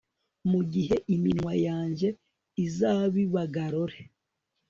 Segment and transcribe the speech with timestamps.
[0.51, 2.07] mugihe iminwa yanjye
[2.65, 3.99] izabiba galore